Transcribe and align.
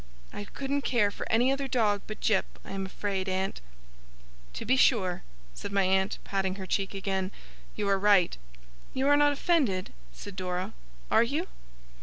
I 0.33 0.45
couldn't 0.45 0.81
care 0.81 1.11
for 1.11 1.31
any 1.31 1.51
other 1.51 1.67
dog 1.67 2.01
but 2.07 2.19
Jip, 2.21 2.57
I 2.65 2.71
am 2.71 2.87
afraid, 2.87 3.29
aunt.' 3.29 3.61
'To 4.53 4.65
be 4.65 4.75
sure!' 4.75 5.21
said 5.53 5.71
my 5.71 5.83
aunt, 5.83 6.17
patting 6.23 6.55
her 6.55 6.65
cheek 6.65 6.95
again. 6.95 7.29
'You 7.75 7.87
are 7.87 7.99
right.' 7.99 8.35
'You 8.95 9.07
are 9.09 9.15
not 9.15 9.31
offended,' 9.31 9.93
said 10.11 10.35
Dora. 10.35 10.73
'Are 11.11 11.21
you? 11.21 11.45